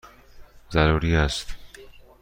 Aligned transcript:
ضروری 0.71 1.15
است! 1.15 1.55